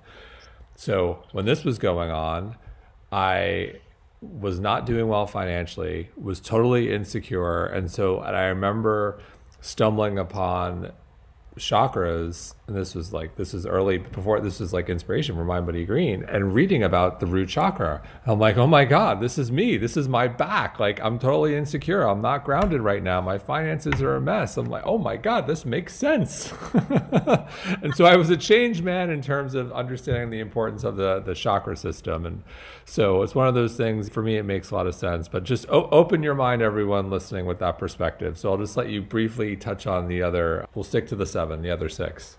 [0.76, 2.58] So when this was going on,
[3.12, 3.76] I
[4.22, 7.65] was not doing well financially, was totally insecure.
[7.65, 9.22] And so and I remember
[9.62, 10.91] stumbling upon
[11.57, 15.65] chakras and this was like this is early before this is like inspiration for Mind
[15.65, 19.51] Body Green and reading about the root chakra i'm like oh my god this is
[19.51, 19.77] me.
[19.77, 20.79] This is my back.
[20.79, 22.03] Like i'm totally insecure.
[22.03, 23.21] I'm not grounded right now.
[23.21, 24.57] My finances are a mess.
[24.57, 26.53] I'm like oh my god this makes sense.
[27.81, 31.19] And so i was a changed man in terms of understanding the importance of the
[31.19, 32.25] the chakra system.
[32.25, 32.43] And
[32.85, 35.27] so it's one of those things for me it makes a lot of sense.
[35.27, 38.38] But just o- open your mind everyone listening with that perspective.
[38.38, 40.67] So i'll just let you briefly touch on the other.
[40.75, 42.36] We'll stick to the seven the other six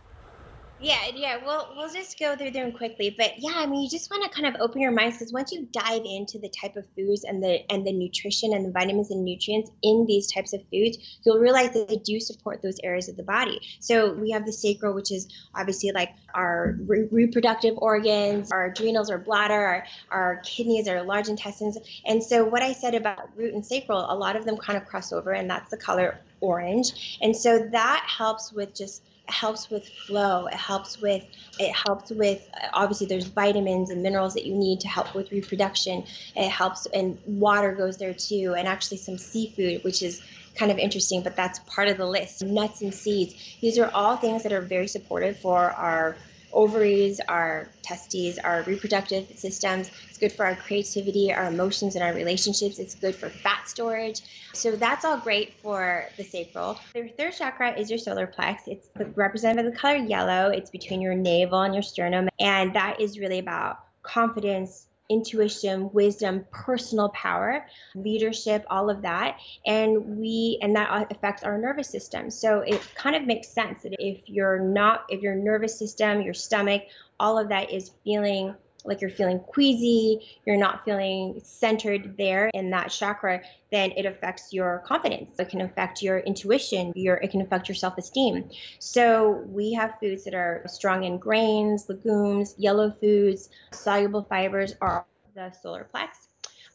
[0.81, 1.39] yeah, yeah.
[1.45, 4.31] We'll we'll just go through them quickly, but yeah, I mean, you just want to
[4.31, 7.43] kind of open your minds because once you dive into the type of foods and
[7.43, 11.39] the and the nutrition and the vitamins and nutrients in these types of foods, you'll
[11.39, 13.61] realize that they do support those areas of the body.
[13.81, 19.11] So we have the sacral, which is obviously like our re- reproductive organs, our adrenals,
[19.11, 21.77] our bladder, our, our kidneys, our large intestines.
[22.07, 24.87] And so what I said about root and sacral, a lot of them kind of
[24.87, 27.19] cross over, and that's the color orange.
[27.21, 31.25] And so that helps with just helps with flow it helps with
[31.59, 36.05] it helps with obviously there's vitamins and minerals that you need to help with reproduction.
[36.35, 40.23] It helps and water goes there too and actually some seafood which is
[40.57, 42.45] kind of interesting but that's part of the list.
[42.45, 46.17] Nuts and seeds these are all things that are very supportive for our
[46.53, 49.91] ovaries, our testes, our reproductive systems.
[50.09, 52.79] It's good for our creativity, our emotions, and our relationships.
[52.79, 54.23] It's good for fat storage.
[54.53, 56.79] So that's all great for the sacral.
[56.95, 58.61] The third chakra is your solar plex.
[58.67, 60.51] It's represented by the color yellow.
[60.51, 62.29] It's between your navel and your sternum.
[62.39, 69.39] And that is really about confidence, intuition, wisdom, personal power, leadership, all of that.
[69.67, 72.31] And we and that uh, affects our nervous system.
[72.31, 76.35] So it kind of makes sense that if you're not if your nervous system, your
[76.35, 76.85] stomach,
[77.19, 82.71] all of that is feeling like you're feeling queasy, you're not feeling centered there in
[82.71, 85.39] that chakra, then it affects your confidence.
[85.39, 88.51] It can affect your intuition, your it can affect your self-esteem.
[88.79, 95.07] So we have foods that are strong in grains, legumes, yellow foods, soluble fibers are
[95.35, 96.30] the solar plex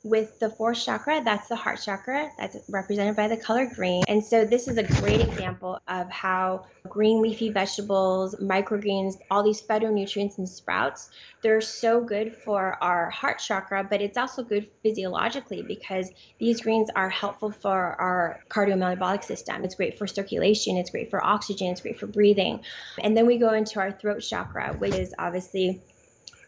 [0.05, 4.03] with the fourth chakra, that's the heart chakra, that's represented by the color green.
[4.07, 9.63] And so this is a great example of how green leafy vegetables, microgreens, all these
[9.63, 11.09] phytonutrients and sprouts,
[11.41, 16.91] they're so good for our heart chakra, but it's also good physiologically because these greens
[16.95, 19.63] are helpful for our cardiometabolic system.
[19.63, 22.61] It's great for circulation, it's great for oxygen, it's great for breathing.
[22.99, 25.81] And then we go into our throat chakra, which is obviously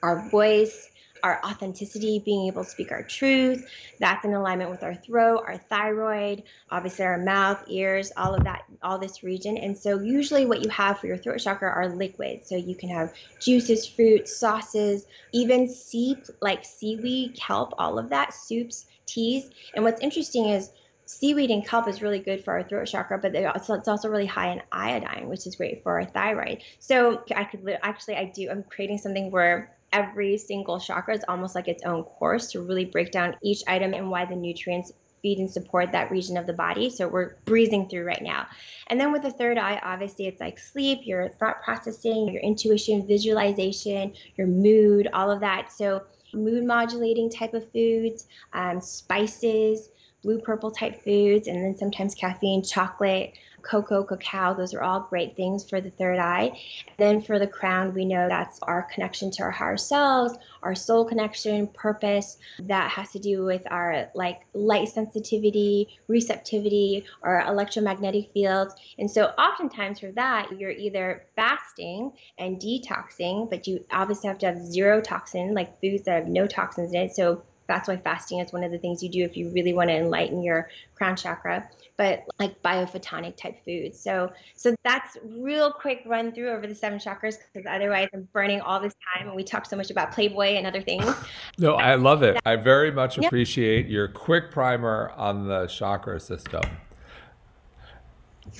[0.03, 0.91] our voice,
[1.23, 3.67] our authenticity, being able to speak our truth.
[3.99, 8.63] That's in alignment with our throat, our thyroid, obviously our mouth, ears, all of that,
[8.81, 9.57] all this region.
[9.57, 12.49] And so, usually, what you have for your throat chakra are liquids.
[12.49, 18.33] So, you can have juices, fruits, sauces, even sea, like seaweed, kelp, all of that,
[18.33, 19.49] soups, teas.
[19.73, 20.71] And what's interesting is,
[21.09, 24.51] seaweed and kelp is really good for our throat chakra, but it's also really high
[24.51, 26.61] in iodine, which is great for our thyroid.
[26.79, 31.55] So I could actually, I do, I'm creating something where every single chakra is almost
[31.55, 35.39] like its own course to really break down each item and why the nutrients feed
[35.39, 36.89] and support that region of the body.
[36.89, 38.47] So we're breezing through right now.
[38.87, 43.07] And then with the third eye, obviously it's like sleep, your thought processing, your intuition,
[43.07, 45.71] visualization, your mood, all of that.
[45.71, 49.89] So mood modulating type of foods, um, spices,
[50.23, 55.35] blue purple type foods, and then sometimes caffeine, chocolate, cocoa, cacao, those are all great
[55.35, 56.59] things for the third eye.
[56.97, 61.05] Then for the crown, we know that's our connection to our higher selves, our soul
[61.05, 62.37] connection, purpose.
[62.59, 68.73] That has to do with our like light sensitivity, receptivity, or electromagnetic fields.
[68.97, 74.45] And so oftentimes for that, you're either fasting and detoxing, but you obviously have to
[74.47, 77.15] have zero toxin, like foods that have no toxins in it.
[77.15, 79.89] So that's why fasting is one of the things you do if you really want
[79.89, 83.99] to enlighten your crown chakra but like biophotonic type foods.
[83.99, 88.61] So so that's real quick run through over the seven chakras because otherwise I'm burning
[88.61, 91.13] all this time and we talk so much about Playboy and other things.
[91.57, 92.37] no, I love it.
[92.45, 96.61] I very much appreciate your quick primer on the chakra system.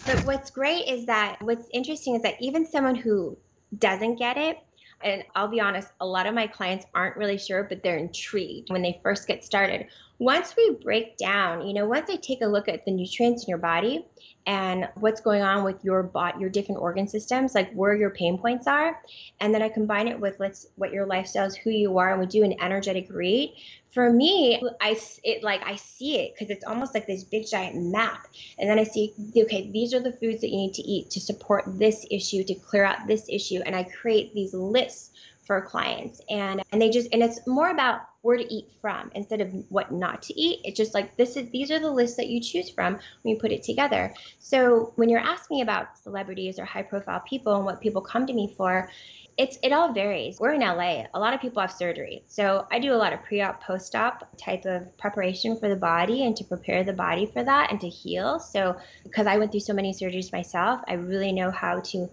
[0.05, 3.37] But what's great is that what's interesting is that even someone who
[3.77, 4.57] doesn't get it
[5.03, 8.69] and I'll be honest, a lot of my clients aren't really sure, but they're intrigued
[8.69, 9.88] when they first get started.
[10.19, 13.49] Once we break down, you know, once I take a look at the nutrients in
[13.49, 14.03] your body
[14.47, 18.39] and what's going on with your body, your different organ systems, like where your pain
[18.39, 18.99] points are,
[19.39, 22.19] and then I combine it with let's what your lifestyle is, who you are, and
[22.19, 23.53] we do an energetic read.
[23.91, 27.75] For me, I it like I see it because it's almost like this big giant
[27.91, 28.27] map,
[28.58, 31.19] and then I see okay, these are the foods that you need to eat to
[31.19, 35.12] support this issue, to clear out this issue, and I create these lists
[35.47, 39.39] for clients and and they just and it's more about where to eat from instead
[39.39, 42.27] of what not to eat it's just like this is these are the lists that
[42.27, 46.65] you choose from when you put it together so when you're asking about celebrities or
[46.65, 48.89] high profile people and what people come to me for
[49.37, 50.39] it's it all varies.
[50.39, 51.03] We're in LA.
[51.13, 52.23] A lot of people have surgery.
[52.27, 56.35] So I do a lot of pre-op, post-op type of preparation for the body and
[56.37, 58.39] to prepare the body for that and to heal.
[58.39, 62.09] So because I went through so many surgeries myself, I really know how to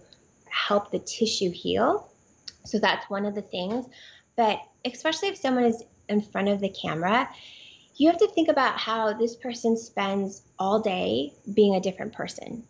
[0.49, 2.11] help the tissue heal.
[2.63, 3.87] So that's one of the things.
[4.35, 7.29] But especially if someone is in front of the camera,
[7.97, 12.63] you have to think about how this person spends all day being a different person.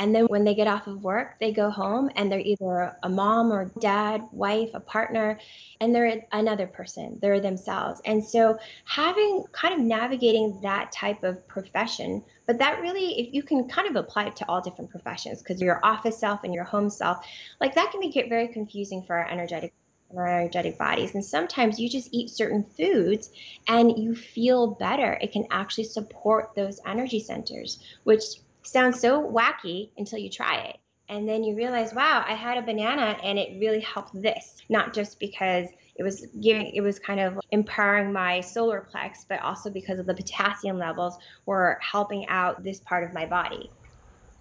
[0.00, 3.08] And then when they get off of work, they go home and they're either a
[3.08, 5.40] mom or dad, wife, a partner,
[5.80, 7.18] and they're another person.
[7.20, 8.00] They're themselves.
[8.04, 13.42] And so having kind of navigating that type of profession, but that really, if you
[13.42, 16.64] can kind of apply it to all different professions, because your office self and your
[16.64, 17.26] home self,
[17.60, 19.72] like that can it very confusing for our energetic
[20.16, 21.14] our energetic bodies.
[21.14, 23.30] And sometimes you just eat certain foods
[23.66, 25.18] and you feel better.
[25.20, 28.22] It can actually support those energy centers, which
[28.62, 30.78] sounds so wacky until you try it.
[31.10, 34.92] And then you realize, wow, I had a banana and it really helped this, not
[34.92, 35.68] just because
[35.98, 40.06] it was giving it was kind of empowering my solar plex but also because of
[40.06, 43.70] the potassium levels were helping out this part of my body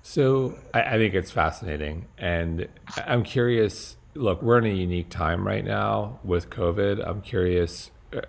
[0.03, 2.67] so I, I, think it's fascinating and
[3.05, 8.21] i'm curious look we're in a unique time right now with covid i'm curious uh,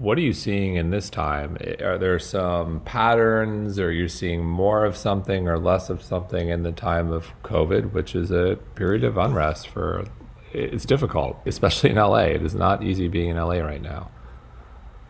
[0.00, 1.58] what are you seeing in this time?
[1.82, 6.62] Are there some patterns, or you're seeing more of something or less of something in
[6.62, 10.06] the time of COVID, which is a period of unrest for?
[10.54, 12.20] It's difficult, especially in LA.
[12.20, 14.10] It is not easy being in LA right now.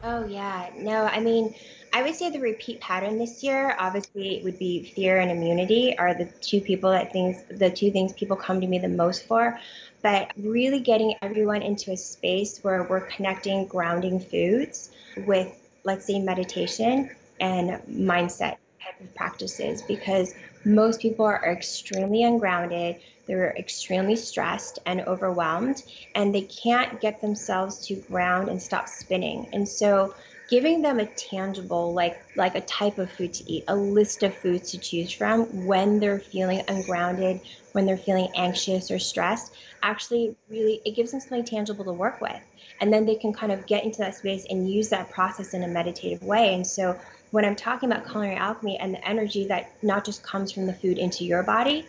[0.03, 0.70] Oh, yeah.
[0.76, 1.55] No, I mean,
[1.92, 6.14] I would say the repeat pattern this year, obviously, would be fear and immunity are
[6.14, 9.57] the two people that things, the two things people come to me the most for.
[10.03, 14.90] But really getting everyone into a space where we're connecting grounding foods
[15.26, 20.34] with, let's say, meditation and mindset type of practices because
[20.64, 25.84] most people are extremely ungrounded they're extremely stressed and overwhelmed,
[26.16, 29.46] and they can't get themselves to ground and stop spinning.
[29.53, 30.16] And so,
[30.51, 34.34] giving them a tangible, like like a type of food to eat, a list of
[34.34, 37.40] foods to choose from when they're feeling ungrounded,
[37.72, 42.20] when they're feeling anxious or stressed, actually really it gives them something tangible to work
[42.20, 42.40] with.
[42.80, 45.62] And then they can kind of get into that space and use that process in
[45.62, 46.55] a meditative way.
[46.55, 46.98] And so
[47.30, 50.72] when I'm talking about culinary alchemy and the energy that not just comes from the
[50.72, 51.86] food into your body,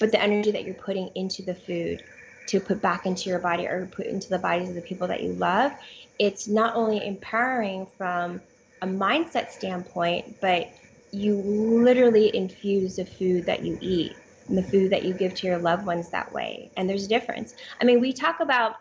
[0.00, 2.02] but the energy that you're putting into the food
[2.48, 5.22] to put back into your body or put into the bodies of the people that
[5.22, 5.72] you love,
[6.18, 8.40] it's not only empowering from
[8.82, 10.68] a mindset standpoint, but
[11.10, 14.12] you literally infuse the food that you eat
[14.48, 16.70] and the food that you give to your loved ones that way.
[16.76, 17.54] And there's a difference.
[17.80, 18.76] I mean, we talk about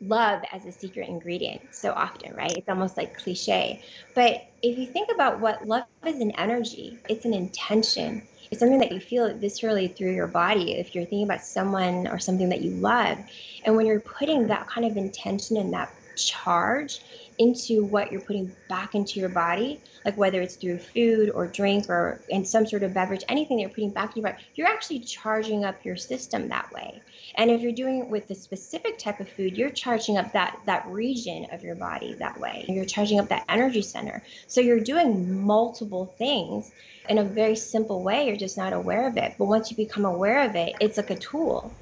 [0.00, 2.56] love as a secret ingredient so often, right?
[2.56, 3.82] It's almost like cliche.
[4.14, 8.78] But if you think about what love is an energy, it's an intention, it's something
[8.78, 12.62] that you feel viscerally through your body if you're thinking about someone or something that
[12.62, 13.18] you love.
[13.64, 17.00] And when you're putting that kind of intention and that charge
[17.38, 21.88] into what you're putting back into your body, like whether it's through food or drink
[21.88, 24.66] or in some sort of beverage, anything that you're putting back in your body, you're
[24.66, 27.00] actually charging up your system that way.
[27.36, 30.58] And if you're doing it with a specific type of food, you're charging up that
[30.66, 32.64] that region of your body that way.
[32.68, 34.22] You're charging up that energy center.
[34.46, 36.72] So you're doing multiple things
[37.08, 38.26] in a very simple way.
[38.26, 39.34] You're just not aware of it.
[39.38, 41.72] But once you become aware of it, it's like a tool.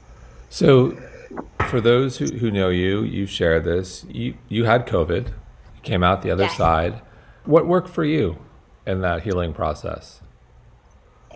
[0.51, 0.97] So
[1.69, 4.05] for those who, who know you, you share this.
[4.09, 5.33] You you had COVID,
[5.87, 6.57] came out the other yes.
[6.57, 7.01] side.
[7.45, 8.39] What worked for you
[8.87, 10.21] in that healing process?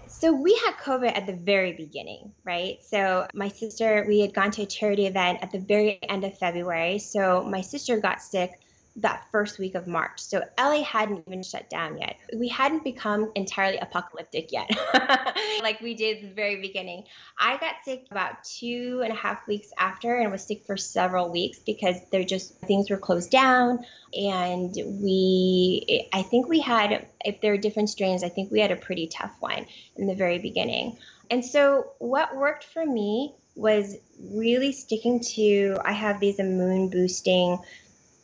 [0.07, 2.79] So we had COVID at the very beginning, right?
[2.83, 6.37] So my sister, we had gone to a charity event at the very end of
[6.37, 6.99] February.
[6.99, 8.61] So my sister got sick
[9.01, 10.21] that first week of March.
[10.21, 12.17] So LA hadn't even shut down yet.
[12.35, 14.71] We hadn't become entirely apocalyptic yet,
[15.63, 17.05] like we did at the very beginning.
[17.39, 21.31] I got sick about two and a half weeks after and was sick for several
[21.31, 23.85] weeks because there just things were closed down.
[24.15, 28.73] And we, I think we had, if there are different strains, I think we had
[28.73, 30.99] a pretty tough one in the very beginning.
[31.31, 37.59] And so what worked for me was really sticking to I have these immune boosting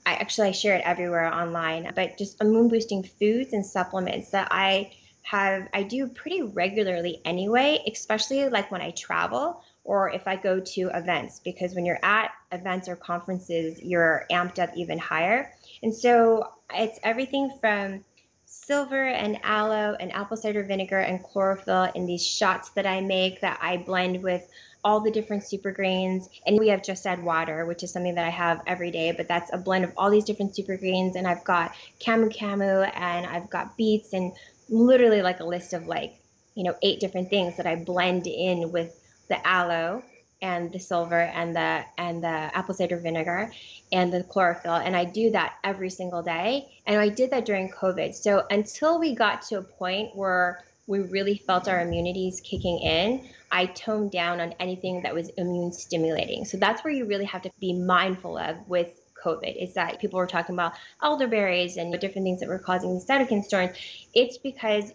[0.07, 4.49] I actually I share it everywhere online, but just immune boosting foods and supplements that
[4.53, 4.93] I
[5.23, 10.61] have I do pretty regularly anyway, especially like when I travel or if I go
[10.61, 15.53] to events because when you're at events or conferences, you're amped up even higher.
[15.83, 18.05] And so it's everything from
[18.45, 23.41] silver and aloe and apple cider vinegar and chlorophyll in these shots that I make
[23.41, 24.49] that I blend with
[24.87, 26.29] all the different super grains.
[26.47, 29.27] And we have just add water, which is something that I have every day, but
[29.27, 31.17] that's a blend of all these different super grains.
[31.17, 34.33] And I've got camu camu and I've got beets and
[34.69, 36.15] literally like a list of like,
[36.55, 38.97] you know, eight different things that I blend in with
[39.29, 40.05] the aloe
[40.41, 43.51] and the silver and the and the apple cider vinegar
[43.91, 47.71] and the chlorophyll and I do that every single day and I did that during
[47.71, 52.79] covid so until we got to a point where we really felt our immunities kicking
[52.81, 56.45] in I toned down on anything that was immune stimulating.
[56.45, 58.89] So that's where you really have to be mindful of with
[59.25, 63.07] COVID is that people were talking about elderberries and different things that were causing these
[63.07, 63.77] cytokine storms.
[64.15, 64.93] It's because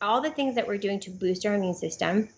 [0.00, 2.28] all the things that we're doing to boost our immune system,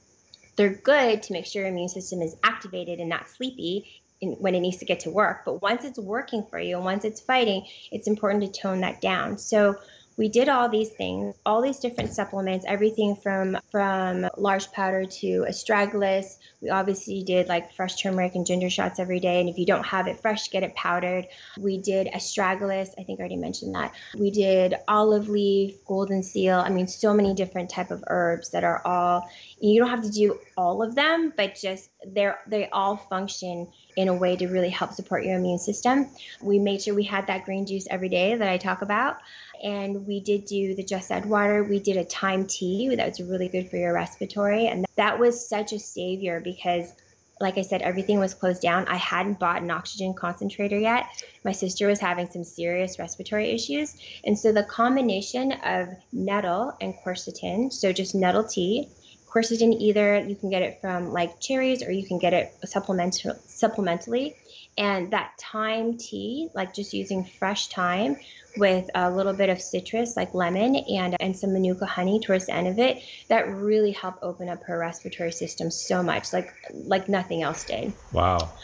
[0.57, 4.55] they're good to make sure your immune system is activated and not sleepy in, when
[4.55, 5.45] it needs to get to work.
[5.45, 9.01] But once it's working for you and once it's fighting, it's important to tone that
[9.01, 9.39] down.
[9.39, 9.77] So
[10.19, 15.47] we did all these things, all these different supplements, everything from from large powder to
[15.49, 16.37] astragalus.
[16.61, 19.87] We obviously did like fresh turmeric and ginger shots every day, and if you don't
[19.87, 21.29] have it fresh, get it powdered.
[21.57, 22.91] We did astragalus.
[22.99, 23.95] I think I already mentioned that.
[24.19, 26.57] We did olive leaf, golden seal.
[26.59, 29.31] I mean, so many different type of herbs that are all.
[29.61, 34.09] You don't have to do all of them, but just they're they all function in
[34.09, 36.09] a way to really help support your immune system.
[36.41, 39.19] We made sure we had that green juice every day that I talk about
[39.63, 41.65] and we did do the Just Add Water.
[41.65, 44.67] We did a thyme tea that was really good for your respiratory.
[44.67, 46.93] And that was such a savior because,
[47.41, 48.87] like I said, everything was closed down.
[48.89, 51.07] I hadn't bought an oxygen concentrator yet.
[51.45, 53.97] My sister was having some serious respiratory issues.
[54.25, 58.89] And so the combination of nettle and quercetin, so just nettle tea,
[59.33, 63.35] quercetin either you can get it from like cherries or you can get it supplemental,
[63.47, 64.35] supplementally
[64.77, 68.17] And that thyme tea, like just using fresh thyme
[68.57, 72.55] with a little bit of citrus like lemon and and some manuka honey towards the
[72.55, 77.09] end of it, that really helped open up her respiratory system so much, like like
[77.09, 77.95] nothing else did.
[78.13, 78.57] Wow.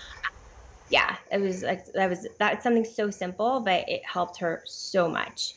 [0.88, 5.08] Yeah, it was like that was that's something so simple, but it helped her so
[5.08, 5.54] much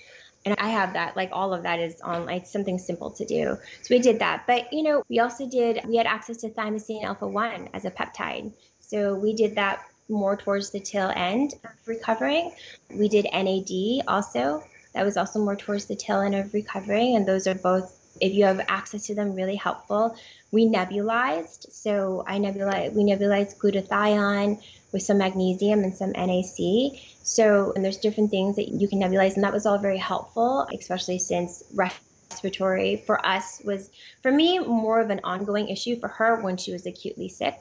[0.47, 3.57] and I have that, like all of that is on like something simple to do.
[3.81, 4.45] So we did that.
[4.47, 7.91] But you know, we also did we had access to thymosin alpha 1 as a
[7.91, 8.53] peptide.
[8.79, 12.53] So we did that more towards the tail end of recovering.
[12.89, 14.63] We did NAD also.
[14.93, 17.17] That was also more towards the tail end of recovering.
[17.17, 20.15] And those are both, if you have access to them, really helpful.
[20.51, 21.71] We nebulized.
[21.71, 26.99] So I nebulized, we nebulized glutathione with some magnesium and some NAC.
[27.23, 30.67] So, and there's different things that you can nebulize, and that was all very helpful,
[30.73, 33.89] especially since respiratory for us was,
[34.21, 37.59] for me, more of an ongoing issue for her when she was acutely sick.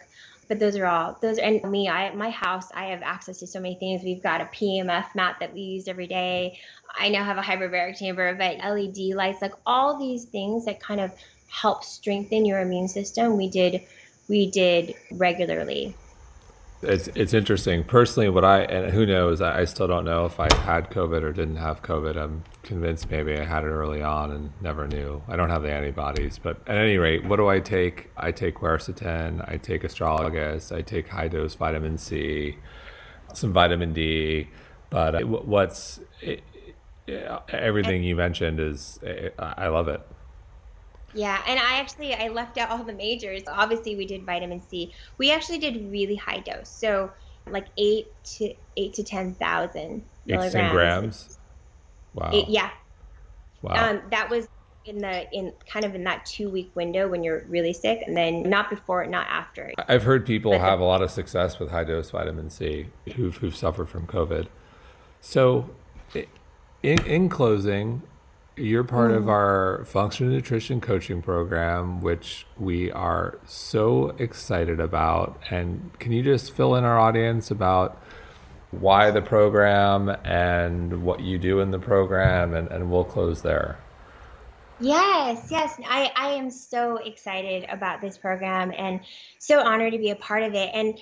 [0.49, 1.39] But those are all those.
[1.39, 4.05] are, And me, I my house, I have access to so many things.
[4.05, 6.61] We've got a PEMF mat that we use every day.
[6.97, 11.01] I now have a hyperbaric chamber, but LED lights, like all these things that kind
[11.01, 11.13] of
[11.49, 13.37] help strengthen your immune system.
[13.37, 13.83] We did,
[14.29, 15.95] we did regularly
[16.83, 17.85] it's it's interesting.
[17.85, 21.23] Personally, what I and who knows, I, I, still don't know if I had COVID
[21.23, 22.17] or didn't have COVID.
[22.17, 25.23] I'm convinced maybe I had it early on and never knew.
[25.27, 28.11] I don't have the antibodies, but at any rate, what do I take?
[28.17, 32.59] I take quercetin, I take astragalus, I take high dose vitamin C,
[33.33, 34.49] some vitamin D.
[34.91, 36.43] But what's it,
[37.49, 39.01] everything you mentioned is
[39.39, 40.03] I love it.
[41.17, 43.43] Yeah, and I actually I left out all the majors.
[43.49, 44.93] Obviously, we did vitamin C.
[45.17, 47.11] We actually did really high dose, so
[47.49, 50.55] like eight to eight to ten thousand milligrams.
[50.55, 51.39] Eight to grams.
[52.15, 52.31] Wow.
[52.33, 52.71] Eight, yeah.
[53.63, 53.91] Wow.
[53.91, 54.49] Um, that was
[54.85, 58.17] in the in kind of in that two week window when you're really sick, and
[58.17, 59.73] then not before, not after.
[59.89, 63.37] I've heard people but have a lot of success with high dose vitamin C who've
[63.39, 64.49] who've suffered from COVID.
[65.21, 65.71] So,
[66.83, 68.03] in in closing,
[68.57, 69.17] you're part mm.
[69.17, 75.39] of our functional nutrition coaching program, which we are so excited about.
[75.51, 78.01] And can you just fill in our audience about
[78.71, 82.55] why the program and what you do in the program?
[82.55, 83.79] And, and we'll close there.
[84.79, 85.79] Yes, yes.
[85.87, 89.01] I, I am so excited about this program and
[89.39, 90.71] so honored to be a part of it.
[90.75, 90.99] And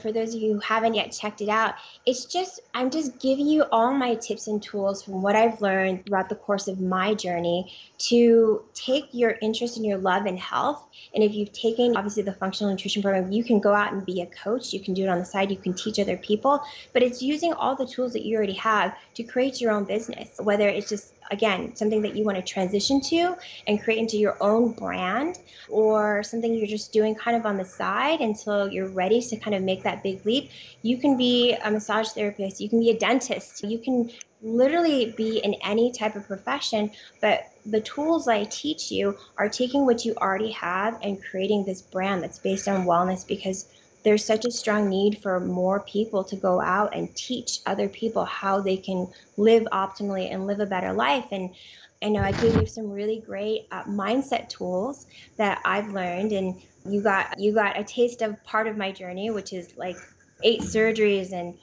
[0.00, 1.74] for those of you who haven't yet checked it out,
[2.06, 6.06] it's just, I'm just giving you all my tips and tools from what I've learned
[6.06, 10.84] throughout the course of my journey to take your interest in your love and health.
[11.14, 14.22] And if you've taken, obviously, the functional nutrition program, you can go out and be
[14.22, 14.72] a coach.
[14.72, 17.52] You can do it on the side, you can teach other people, but it's using
[17.52, 21.12] all the tools that you already have to create your own business, whether it's just
[21.30, 26.22] again something that you want to transition to and create into your own brand or
[26.22, 29.62] something you're just doing kind of on the side until you're ready to kind of
[29.62, 30.50] make that big leap.
[30.82, 34.10] You can be a massage therapist you can be a dentist you can
[34.40, 39.84] literally be in any type of profession but the tools i teach you are taking
[39.84, 43.66] what you already have and creating this brand that's based on wellness because
[44.08, 48.24] there's such a strong need for more people to go out and teach other people
[48.24, 49.06] how they can
[49.36, 51.26] live optimally and live a better life.
[51.30, 51.54] And
[52.00, 55.06] I know I gave you some really great uh, mindset tools
[55.36, 59.28] that I've learned, and you got you got a taste of part of my journey,
[59.28, 59.98] which is like
[60.42, 61.58] eight surgeries and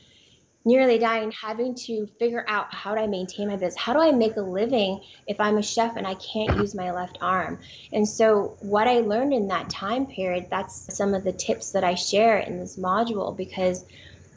[0.66, 3.78] nearly dying, having to figure out how do I maintain my business?
[3.78, 6.92] How do I make a living if I'm a chef and I can't use my
[6.92, 7.60] left arm?
[7.94, 11.84] And so, what I learned in that time period, that's some of the tips that
[11.84, 13.86] I share in this module because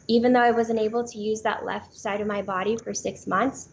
[0.07, 3.27] even though I wasn't able to use that left side of my body for six
[3.27, 3.69] months,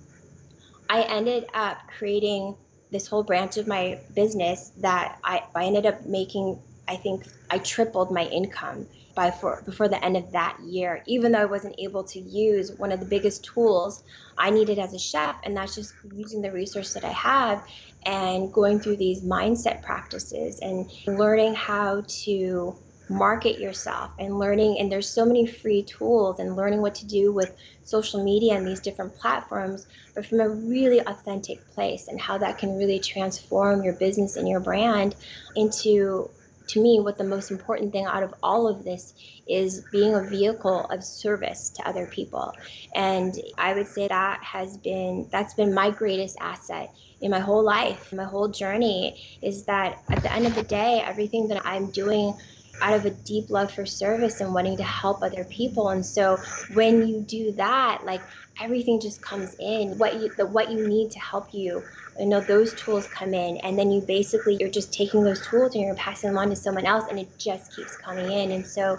[0.90, 2.56] I ended up creating
[2.92, 7.58] this whole branch of my business that I, I ended up making, I think I
[7.58, 11.76] tripled my income by for, before the end of that year, even though I wasn't
[11.80, 14.04] able to use one of the biggest tools
[14.38, 17.66] I needed as a chef, and that's just using the resource that I have
[18.06, 22.76] and going through these mindset practices and learning how to
[23.10, 27.32] market yourself and learning and there's so many free tools and learning what to do
[27.32, 29.86] with social media and these different platforms
[30.16, 34.50] but from a really authentic place and how that can really transform your business and
[34.50, 35.16] your brand
[35.56, 36.30] into
[36.68, 39.14] to me, what the most important thing out of all of this
[39.48, 42.54] is being a vehicle of service to other people.
[42.94, 47.64] And I would say that has been, that's been my greatest asset in my whole
[47.64, 51.92] life, my whole journey is that at the end of the day, everything that I'm
[51.92, 52.38] doing
[52.82, 55.90] out of a deep love for service and wanting to help other people.
[55.90, 56.42] And so
[56.74, 58.22] when you do that, like
[58.60, 61.86] everything just comes in, what you, the, what you need to help you
[62.20, 65.76] you know those tools come in and then you basically you're just taking those tools
[65.76, 68.66] and you're passing them on to someone else and it just keeps coming in and
[68.66, 68.98] so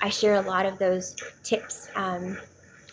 [0.00, 2.36] I share a lot of those tips um,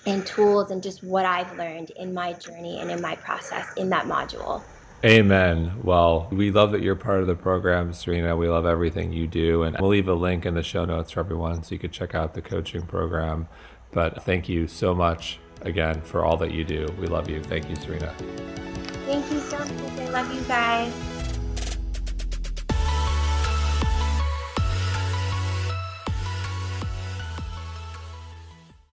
[0.05, 3.89] and tools and just what I've learned in my journey and in my process in
[3.89, 4.63] that module.
[5.05, 5.81] Amen.
[5.83, 8.37] Well, we love that you're part of the program, Serena.
[8.37, 9.63] We love everything you do.
[9.63, 12.15] And we'll leave a link in the show notes for everyone so you can check
[12.15, 13.49] out the coaching program.
[13.91, 16.87] But thank you so much again for all that you do.
[16.99, 17.43] We love you.
[17.43, 18.13] Thank you, Serena.
[19.05, 19.42] Thank you so much.
[19.42, 19.42] I
[20.13, 21.12] love you guys.